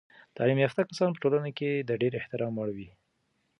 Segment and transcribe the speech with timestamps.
[0.35, 2.89] تعلیم یافته کسان په ټولنه کې د ډیر احترام وړ وي.